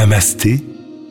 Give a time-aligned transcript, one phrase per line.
[0.00, 0.64] Namasté,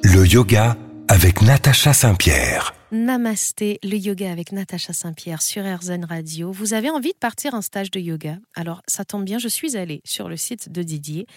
[0.04, 0.76] le yoga
[1.07, 2.73] avec Natacha Saint-Pierre.
[2.92, 6.51] Namasté, le yoga avec Natacha Saint-Pierre sur RZN Radio.
[6.51, 8.39] Vous avez envie de partir en stage de yoga?
[8.56, 11.28] Alors, ça tombe bien, je suis allée sur le site de Didier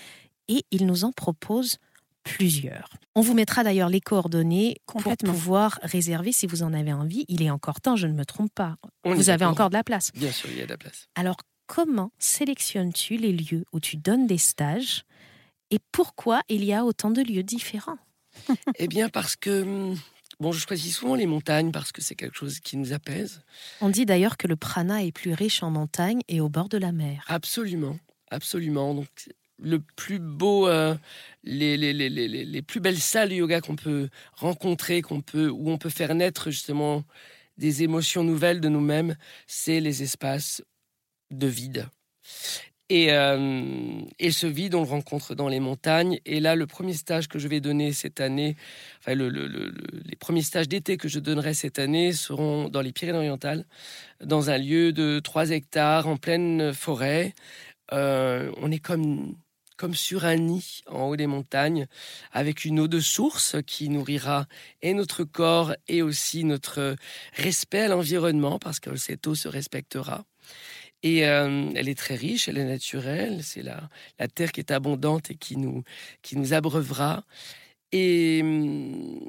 [0.48, 1.76] et il nous en propose
[2.24, 2.88] plusieurs.
[3.14, 7.26] On vous mettra d'ailleurs les coordonnées pour pouvoir réserver si vous en avez envie.
[7.28, 8.76] Il est encore temps, je ne me trompe pas.
[9.04, 10.10] vous avez encore de la place.
[10.14, 11.06] Bien sûr, il y a de la place.
[11.16, 15.04] Alors, comment sélectionnes-tu les lieux où tu donnes des stages?
[15.72, 17.98] Et pourquoi il y a autant de lieux différents?
[18.78, 19.98] Eh bien, parce que hum,
[20.40, 23.42] Bon, je choisis souvent les montagnes parce que c'est quelque chose qui nous apaise.
[23.80, 26.78] On dit d'ailleurs que le prana est plus riche en montagnes et au bord de
[26.78, 27.24] la mer.
[27.28, 27.96] Absolument,
[28.28, 28.92] absolument.
[28.92, 29.06] Donc,
[29.58, 30.96] le plus beau, euh,
[31.44, 35.70] les, les, les, les, plus belles salles de yoga qu'on peut rencontrer, qu'on peut, où
[35.70, 37.04] on peut faire naître justement
[37.56, 40.62] des émotions nouvelles de nous-mêmes, c'est les espaces
[41.30, 41.88] de vide.
[42.94, 46.18] Et, euh, ce vide, on le rencontre dans les montagnes.
[46.26, 48.54] Et là, le premier stage que je vais donner cette année,
[48.98, 53.64] enfin, le, les premiers stages d'été que je donnerai cette année seront dans les Pyrénées-Orientales,
[54.22, 57.32] dans un lieu de 3 hectares en pleine forêt.
[57.94, 59.36] Euh, on est comme,
[59.78, 61.86] comme sur un nid en haut des montagnes,
[62.30, 64.44] avec une eau de source qui nourrira
[64.82, 66.96] et notre corps et aussi notre
[67.32, 70.26] respect à l'environnement, parce que cette eau se respectera.
[71.02, 74.70] Et euh, elle est très riche, elle est naturelle, c'est la, la terre qui est
[74.70, 75.82] abondante et qui nous,
[76.22, 77.24] qui nous abreuvera.
[77.90, 79.28] Et hum,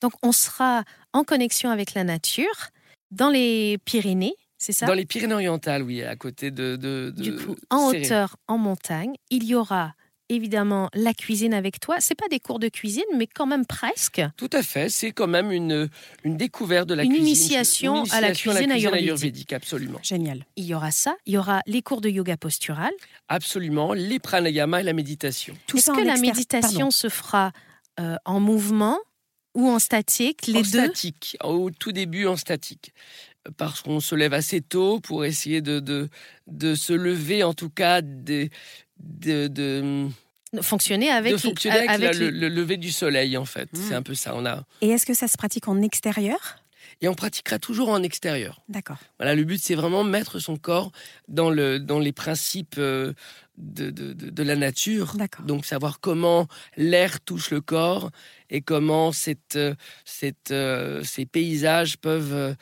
[0.00, 2.70] donc on sera en connexion avec la nature
[3.10, 4.86] dans les Pyrénées, c'est ça?
[4.86, 6.76] Dans les Pyrénées-Orientales, oui, à côté de.
[6.76, 9.94] de, du coup, en hauteur, en montagne, il y aura
[10.28, 11.96] évidemment la cuisine avec toi.
[12.00, 14.22] C'est pas des cours de cuisine, mais quand même presque.
[14.36, 14.88] Tout à fait.
[14.88, 15.88] C'est quand même une,
[16.24, 17.26] une découverte de la une cuisine.
[17.26, 19.52] Initiation à la cuisine, ayurvédique.
[19.52, 19.98] Absolument.
[20.02, 20.44] Génial.
[20.56, 21.16] Il y aura ça.
[21.26, 22.92] Il y aura les cours de yoga postural.
[23.28, 23.92] Absolument.
[23.92, 25.54] Les pranayama et la méditation.
[25.74, 27.52] Est-ce que la méditation se fera
[28.00, 28.98] euh, en mouvement
[29.54, 30.68] ou en statique Les en deux?
[30.84, 31.36] statique.
[31.42, 32.92] Au tout début, en statique
[33.56, 36.08] parce qu'on se lève assez tôt pour essayer de, de,
[36.48, 38.00] de se lever, en tout cas,
[38.98, 40.08] de, de,
[40.62, 43.68] fonctionner avec, le, lever du soleil, en fait.
[43.72, 43.98] C'est mmh.
[43.98, 44.34] un peu ça.
[44.34, 44.64] On a...
[44.80, 46.58] Et est-ce que ça se pratique en extérieur?
[47.02, 48.62] Et on pratiquera toujours en extérieur.
[48.68, 48.96] D'accord.
[49.18, 50.92] Voilà, le but c'est vraiment mettre son corps
[51.28, 53.12] dans le dans les principes euh,
[53.58, 55.14] de, de, de, la nature.
[55.44, 56.46] Donc savoir comment
[56.78, 58.10] l'air touche le corps
[58.48, 59.74] et comment cette, euh,
[60.06, 62.56] cette, euh, ces paysages peuvent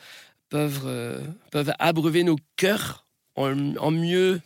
[0.49, 1.21] peuvent, euh,
[1.51, 4.39] peuvent abreuver nos cœurs en, mieux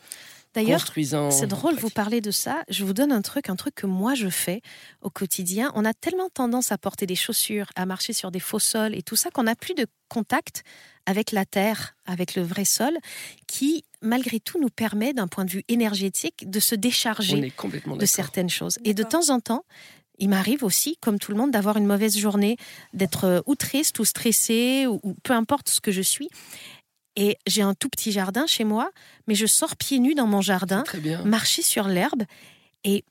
[0.64, 2.64] D'ailleurs, c'est drôle, vous parler de ça.
[2.70, 4.62] Je vous donne un truc, un truc que moi je fais
[5.02, 5.72] au quotidien.
[5.76, 9.02] On a tellement tendance à porter des chaussures, à marcher sur des faux sols et
[9.02, 10.64] tout ça qu'on n'a plus de contact
[11.06, 12.98] avec la terre, avec le vrai sol,
[13.48, 17.54] qui malgré tout nous permet, d'un point de vue énergétique, de se décharger
[17.86, 18.80] de certaines choses.
[18.84, 19.64] Et de temps en temps,
[20.20, 22.58] il m'arrive aussi, comme tout le monde, d'avoir une mauvaise journée,
[22.94, 26.30] d'être euh, ou triste ou stressée, ou, peu importe ce que je suis.
[27.20, 28.92] Et j'ai un tout petit jardin chez moi,
[29.28, 30.86] mais je sors pieds nus dans mon jardin,
[31.26, 32.24] marcher sur l'herbe.
[32.86, 33.04] Et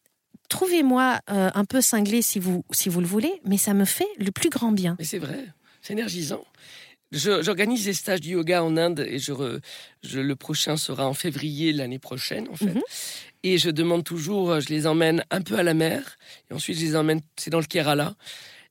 [0.48, 4.08] trouvez-moi euh, un peu cinglé si vous, si vous le voulez, mais ça me fait
[4.18, 4.96] le plus grand bien.
[4.98, 5.44] Mais c'est vrai,
[5.82, 6.42] c'est énergisant.
[7.12, 11.98] J'organise des stages de yoga en Inde et je, le prochain sera en février l'année
[11.98, 12.74] prochaine en fait.
[12.74, 12.82] Mhm.
[13.42, 16.16] Et je demande toujours, je les emmène un peu à la mer
[16.50, 18.14] et ensuite je les emmène, c'est dans le Kerala.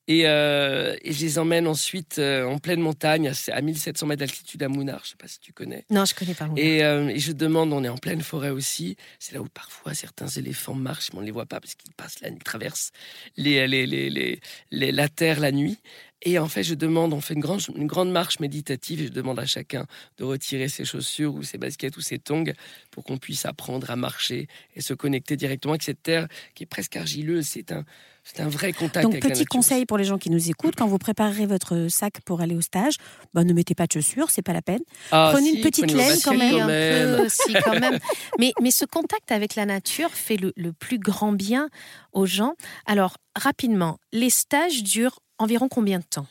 [0.07, 4.63] Et, euh, et, je les emmène ensuite euh, en pleine montagne, à, 1700 mètres d'altitude
[4.63, 5.01] à Mounar.
[5.03, 5.84] Je ne sais pas si tu connais.
[5.90, 6.47] Non, je connais pas.
[6.56, 8.95] Et, euh, et, je demande, on est en pleine forêt aussi.
[9.19, 11.94] C'est là où parfois certains éléphants marchent, mais on ne les voit pas parce qu'ils
[11.94, 12.91] passent la nuit, traversent
[13.35, 14.40] les, les, les,
[14.72, 15.78] les, la terre la nuit.
[16.23, 19.11] Et en fait, je demande, on fait une grande, une grande marche méditative et je
[19.11, 19.85] demande à chacun
[20.17, 22.53] de retirer ses chaussures ou ses baskets ou ses tongs
[22.89, 26.67] pour qu'on puisse apprendre à marcher et se connecter directement avec cette terre qui est
[26.67, 27.45] presque argileuse.
[27.45, 27.85] C'est un,
[28.23, 29.03] c'est un vrai contact.
[29.03, 32.41] Donc, petit conseil pour les gens qui nous écoutent, quand vous préparerez votre sac pour
[32.41, 32.95] aller au stage,
[33.35, 34.81] bah, ne mettez pas de chaussures, c'est pas la peine.
[35.11, 37.27] Ah, prenez une petite laine quand même.
[37.63, 38.00] quand même.
[38.39, 41.69] Mais, mais ce contact avec la nature fait le, le plus grand bien
[42.12, 42.53] aux gens.
[42.86, 46.28] Alors, rapidement, les stages durent environ combien de temps?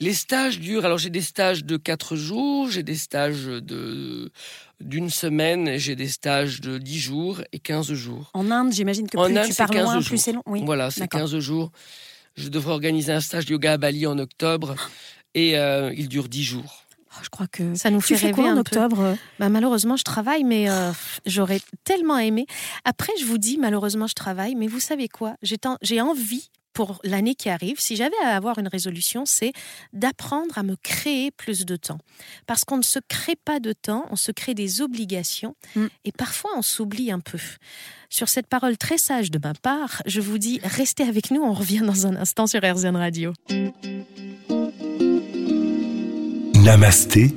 [0.00, 4.30] Les stages durent, alors j'ai des stages de 4 jours, j'ai des stages de
[4.80, 8.30] d'une semaine, j'ai des stages de 10 jours et 15 jours.
[8.34, 10.42] En Inde, j'imagine que plus tu parles loin, plus c'est long.
[10.46, 10.62] Oui.
[10.64, 11.70] Voilà, c'est 15 jours.
[12.36, 14.74] Je devrais organiser un stage de yoga à Bali en octobre
[15.34, 16.84] et euh, il dure 10 jours.
[17.16, 19.16] Oh, je crois que ça nous fait rêver en octobre?
[19.38, 20.90] Bah, malheureusement, je travaille, mais euh,
[21.26, 22.46] j'aurais tellement aimé.
[22.84, 25.36] Après, je vous dis, malheureusement, je travaille, mais vous savez quoi?
[25.42, 29.52] J'ai envie pour l'année qui arrive, si j'avais à avoir une résolution, c'est
[29.92, 31.98] d'apprendre à me créer plus de temps.
[32.46, 35.86] Parce qu'on ne se crée pas de temps, on se crée des obligations mm.
[36.04, 37.38] et parfois on s'oublie un peu.
[38.10, 41.52] Sur cette parole très sage de ma part, je vous dis restez avec nous, on
[41.52, 43.32] revient dans un instant sur RZN Radio.
[46.54, 47.34] Namasté,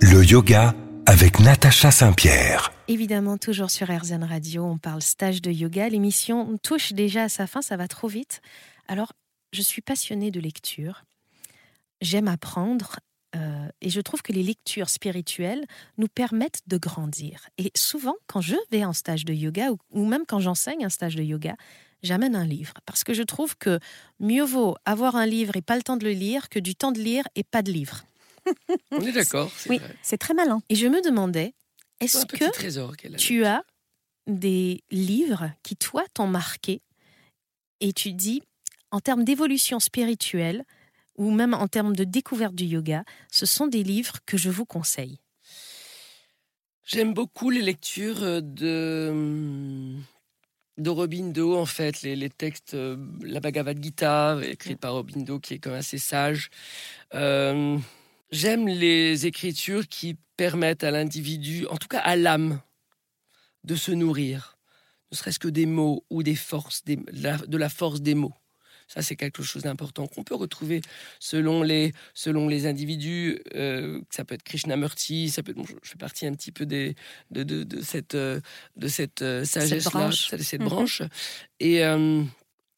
[0.00, 0.74] le yoga
[1.06, 2.72] avec Natacha Saint-Pierre.
[2.88, 5.88] Évidemment, toujours sur RZN Radio, on parle stage de yoga.
[5.88, 8.42] L'émission touche déjà à sa fin, ça va trop vite.
[8.90, 9.12] Alors,
[9.52, 11.04] je suis passionnée de lecture.
[12.00, 12.98] J'aime apprendre
[13.36, 15.64] euh, et je trouve que les lectures spirituelles
[15.96, 17.48] nous permettent de grandir.
[17.56, 21.14] Et souvent, quand je vais en stage de yoga ou, même quand j'enseigne un stage
[21.14, 21.54] de yoga,
[22.02, 22.74] j'amène un livre.
[22.84, 23.78] Parce que je trouve que
[24.18, 26.90] mieux vaut avoir un livre et pas le temps de le lire que du temps
[26.90, 28.02] de lire et pas de livre.
[28.90, 29.52] On est d'accord.
[29.68, 30.62] Oui, c'est très malin.
[30.68, 31.54] Et je me demandais,
[32.00, 33.62] est-ce que tu as
[34.26, 36.82] des livres qui, toi, t'ont marqué
[37.78, 38.42] et tu dis,
[38.90, 40.64] en termes d'évolution spirituelle
[41.16, 44.64] ou même en termes de découverte du yoga, ce sont des livres que je vous
[44.64, 45.18] conseille.
[46.84, 49.94] J'aime beaucoup les lectures de
[50.80, 55.70] d'Aurobindo, en fait, les, textes, euh, la Bhagavad Gita, écrite par Aurobindo, qui est quand
[55.70, 56.48] même assez sage.
[57.14, 57.78] Euh,
[58.30, 62.60] j'aime les écritures qui permettent à l'individu, en tout cas à l'âme,
[63.64, 64.56] de se nourrir,
[65.12, 68.39] ne serait-ce que des mots ou des forces, de la force des mots.
[68.92, 70.82] Ça, c'est quelque chose d'important qu'on peut retrouver
[71.20, 73.40] selon les, selon les individus.
[73.54, 76.96] Euh, ça peut être Krishnamurti, ça peut être, je fais partie un petit peu des,
[77.30, 81.02] de, de, de cette, de cette euh, sagesse-là, cette, cette, branche.
[81.02, 81.08] Mhm.
[81.60, 81.84] Et.
[81.84, 82.24] Euh,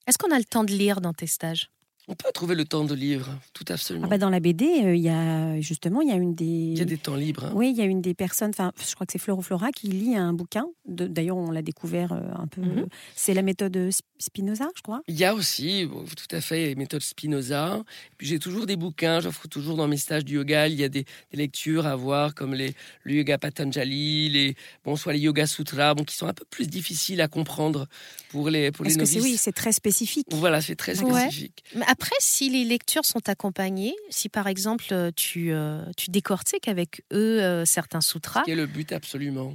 [0.06, 1.70] Est-ce qu'on a le temps de lire dans tes stages?
[2.08, 4.06] On peut trouver le temps de lire, tout absolument.
[4.06, 6.44] Ah bah dans la BD, euh, il y a justement, il y a une des.
[6.44, 7.44] Il y a des temps libres.
[7.44, 7.52] Hein.
[7.54, 10.16] Oui, il y a une des personnes, enfin, je crois que c'est Flora qui lit
[10.16, 10.66] un bouquin.
[10.84, 12.60] D'ailleurs, on l'a découvert euh, un peu.
[12.60, 12.86] Mhm.
[13.14, 15.00] C'est la méthode Spinoza, je crois.
[15.06, 17.82] Il y a aussi, tout à fait, les méthodes Spinoza.
[18.18, 20.66] Puis j'ai toujours des bouquins, j'offre toujours dans mes stages du yoga.
[20.66, 25.12] Il y a des, lectures à voir, comme les, le yoga Patanjali, les, bon, soit
[25.12, 27.86] les yoga sutras, bon, qui sont un peu plus difficiles à comprendre
[28.30, 29.16] pour les, pour les novices.
[29.18, 30.26] Que oui, c'est très spécifique.
[30.30, 31.62] Voilà, c'est très spécifique.
[31.92, 37.02] Après, si les lectures sont accompagnées, si par exemple euh, tu, euh, tu décortiques avec
[37.12, 38.44] eux euh, certains sutras.
[38.46, 39.52] C'est le but absolument.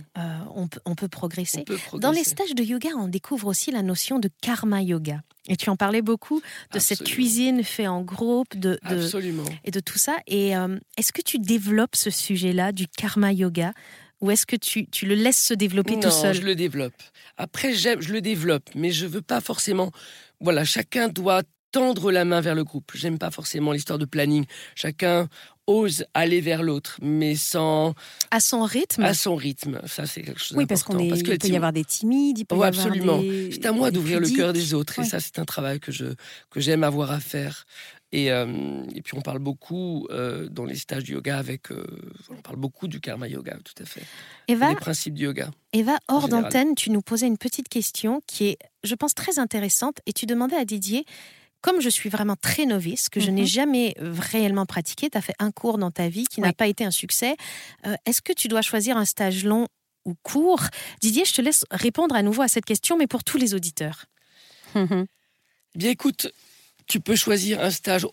[0.56, 1.66] on, on, peut progresser.
[1.96, 5.22] Dans les stages de yoga, on découvre aussi la notion de karma yoga.
[5.48, 6.40] Et tu en parlais beaucoup
[6.74, 9.46] de cette cuisine faite en groupe, de, Absolument.
[9.64, 10.18] et de tout ça.
[10.28, 10.52] Et
[10.98, 13.74] est-ce que tu développes ce sujet-là du karma yoga?
[14.22, 16.94] Ou est-ce que tu, tu, le laisses se développer tout seul je le développe.
[17.38, 19.92] Après, je le développe, mais je veux pas forcément.
[20.40, 22.92] Voilà, chacun doit tendre la main vers le groupe.
[22.94, 24.46] J'aime pas forcément l'histoire de planning.
[24.76, 25.28] Chacun
[25.68, 27.94] ose aller vers l'autre, mais sans
[28.32, 29.04] à son rythme.
[29.04, 30.58] À son rythme, ça c'est quelque chose.
[30.58, 31.24] Oui, parce qu'on est.
[31.24, 33.22] peut y avoir des timides, il peut y absolument.
[33.52, 36.06] C'est à moi d'ouvrir le cœur des autres, et ça c'est un travail que je
[36.50, 37.66] que j'aime avoir à faire.
[38.14, 41.86] Et, euh, et, puis on parle beaucoup euh, dans les stages de yoga avec, euh,
[42.30, 44.04] on parle beaucoup du karma yoga, tout à fait.
[44.48, 45.52] Eva, les principes du yoga.
[45.74, 50.00] Eva, hors d'antenne, tu nous posais une petite question qui est, je pense, très intéressante.
[50.06, 51.04] Et tu demandais à Didier,
[51.68, 53.48] comme je suis vraiment très novice, que je n'ai mhm.
[53.48, 56.86] jamais réellement pratiqué, tu as fait un cours dans ta vie qui n'a pas été
[56.86, 57.36] un succès,
[58.06, 59.68] est-ce que tu dois choisir un stage long
[60.06, 60.62] ou court?
[61.02, 64.06] Didier, je te laisse répondre à nouveau à cette question, mais pour tous les auditeurs.
[65.76, 66.32] Bien écoute,
[66.88, 68.08] tu peux choisir un stage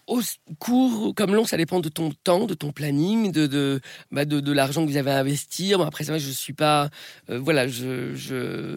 [0.59, 3.81] court comme long, ça dépend de ton temps, de ton planning, de de,
[4.11, 5.79] bah de, l'argent que vous avez à investir.
[5.79, 6.91] Bon, après, c'est vrai, je suis pas,
[7.31, 8.77] euh, voilà, je, je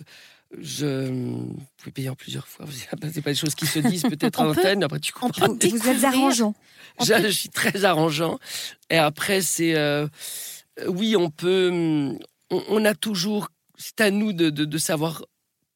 [0.57, 2.65] je vous pouvez payer en plusieurs fois.
[3.13, 4.83] C'est pas des choses qui se disent peut-être en antenne.
[4.83, 5.47] Après, tu comprends.
[5.61, 6.55] Vous êtes arrangeant.
[6.99, 8.39] Je, suis très arrangeant.
[8.89, 10.07] Et après, c'est euh,
[10.87, 12.17] oui, on peut.
[12.49, 13.49] On, a toujours.
[13.77, 15.23] C'est à nous de, de, de, savoir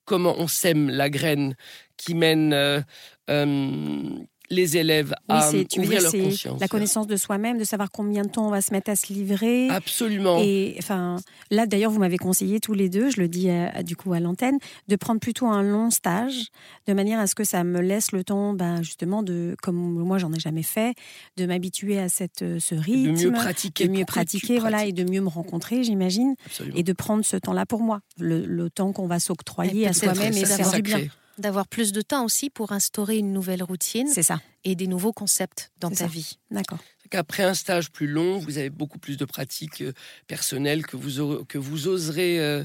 [0.05, 1.55] comment on sème la graine
[1.97, 2.81] qui mène euh,
[3.29, 4.09] euh,
[4.51, 6.59] les élèves à ouvrir leur conscience.
[6.59, 9.11] La connaissance de soi-même, de savoir combien de temps on va se mettre à se
[9.11, 9.69] livrer.
[9.69, 10.39] Absolument.
[10.39, 11.15] Et enfin,
[11.49, 13.49] là d'ailleurs, vous m'avez conseillé tous les deux, je le dis
[13.83, 16.49] du coup à l'antenne, de prendre plutôt un long stage,
[16.87, 20.17] de manière à ce que ça me laisse le temps, ben, justement, de, comme moi
[20.17, 20.93] j'en ai jamais fait,
[21.37, 24.91] de m'habituer à cette, euh, ce rythme, de mieux pratiquer, de mieux pratiquer, voilà, et
[24.91, 26.35] de mieux me rencontrer, j'imagine,
[26.75, 30.45] et de prendre ce temps-là pour moi, le, temps qu'on va s'octroyer à soi-même et
[30.45, 30.99] faire du bien
[31.37, 34.07] d'avoir plus de temps aussi pour instaurer une nouvelle routine.
[34.07, 34.41] C'est ça.
[34.63, 36.37] Et des nouveaux concepts dans ta vie.
[36.51, 36.79] D'accord.
[37.13, 39.91] Après un stage plus long, vous avez beaucoup plus de pratiques euh,
[40.27, 42.63] personnelles que vous, que vous oserez euh,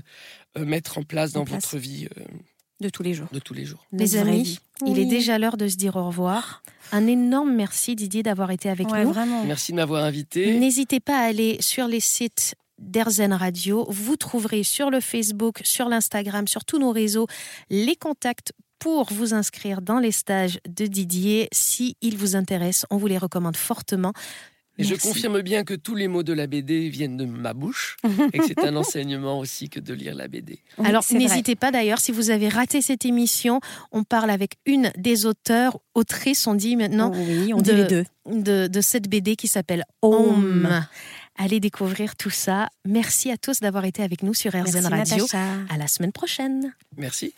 [0.56, 2.08] euh, mettre en place dans votre vie.
[2.80, 3.26] de tous les jours.
[3.32, 3.85] De tous les jours.
[3.90, 6.62] Les amis, il est déjà l'heure de se dire au revoir.
[6.92, 9.12] Un énorme merci Didier d'avoir été avec nous.
[9.12, 9.44] Vraiment.
[9.44, 10.56] Merci de m'avoir invité.
[10.58, 13.87] N'hésitez pas à aller sur les sites d'Erzen Radio.
[13.88, 17.26] Vous trouverez sur le Facebook, sur l'Instagram, sur tous nos réseaux
[17.71, 21.49] les contacts pour vous inscrire dans les stages de Didier.
[21.52, 24.12] Si ils vous intéressent, on vous les recommande fortement.
[24.78, 27.97] Et je confirme bien que tous les mots de la BD viennent de ma bouche
[28.33, 30.59] et que c'est un enseignement aussi que de lire la BD.
[30.85, 35.25] Alors n'hésitez pas d'ailleurs, si vous avez raté cette émission, on parle avec une des
[35.25, 38.04] auteurs, autrices, on dit maintenant, oui, on dit les deux.
[38.26, 40.85] De, cette BD qui s'appelle Home.
[41.38, 42.69] Allez découvrir tout ça.
[42.85, 45.26] Merci à tous d'avoir été avec nous sur RZN Radio.
[45.69, 46.75] À la semaine prochaine.
[46.97, 47.35] Merci.